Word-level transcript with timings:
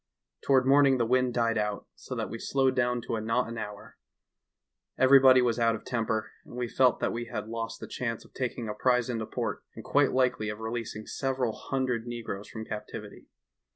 Toward 0.41 0.65
morning 0.65 0.97
the 0.97 1.05
wind 1.05 1.35
died 1.35 1.59
out, 1.59 1.85
so 1.93 2.15
that 2.15 2.27
we 2.31 2.39
slowed 2.39 2.75
down 2.75 3.01
to 3.03 3.17
a 3.17 3.21
knot 3.21 3.47
an 3.47 3.59
hour. 3.59 3.97
Every 4.97 5.19
body 5.19 5.43
was 5.43 5.59
out 5.59 5.75
of 5.75 5.85
temper, 5.85 6.31
as 6.43 6.53
we 6.53 6.67
felt 6.67 6.99
that 7.01 7.13
we 7.13 7.25
had 7.25 7.47
lost 7.47 7.79
the 7.79 7.85
chance 7.87 8.25
of 8.25 8.33
taking 8.33 8.67
a 8.67 8.73
prize 8.73 9.11
into 9.11 9.27
port 9.27 9.63
and 9.75 9.83
quite 9.83 10.11
likely 10.11 10.49
of 10.49 10.57
releasing 10.59 11.05
several 11.05 11.53
hundred 11.53 12.07
negroes 12.07 12.49
from 12.49 12.65
captivity. 12.65 13.27